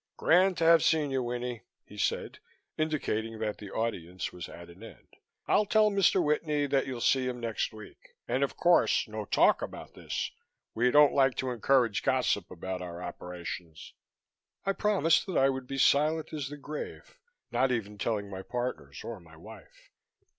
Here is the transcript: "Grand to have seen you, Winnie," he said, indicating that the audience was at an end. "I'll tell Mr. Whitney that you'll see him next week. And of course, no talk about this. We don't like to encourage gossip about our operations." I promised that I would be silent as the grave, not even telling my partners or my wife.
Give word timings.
"Grand 0.17 0.57
to 0.57 0.63
have 0.63 0.81
seen 0.83 1.11
you, 1.11 1.21
Winnie," 1.21 1.61
he 1.85 1.95
said, 1.95 2.39
indicating 2.75 3.37
that 3.37 3.59
the 3.59 3.69
audience 3.69 4.33
was 4.33 4.49
at 4.49 4.67
an 4.67 4.81
end. 4.81 5.09
"I'll 5.47 5.67
tell 5.67 5.91
Mr. 5.91 6.23
Whitney 6.23 6.65
that 6.65 6.87
you'll 6.87 7.01
see 7.01 7.27
him 7.27 7.39
next 7.39 7.71
week. 7.71 8.15
And 8.27 8.41
of 8.43 8.57
course, 8.57 9.07
no 9.07 9.25
talk 9.25 9.61
about 9.61 9.93
this. 9.93 10.31
We 10.73 10.89
don't 10.89 11.13
like 11.13 11.35
to 11.35 11.51
encourage 11.51 12.01
gossip 12.01 12.49
about 12.49 12.81
our 12.81 12.99
operations." 13.03 13.93
I 14.65 14.73
promised 14.73 15.27
that 15.27 15.37
I 15.37 15.49
would 15.49 15.67
be 15.67 15.77
silent 15.77 16.33
as 16.33 16.49
the 16.49 16.57
grave, 16.57 17.19
not 17.51 17.71
even 17.71 17.99
telling 17.99 18.27
my 18.27 18.41
partners 18.41 19.03
or 19.03 19.19
my 19.19 19.35
wife. 19.37 19.91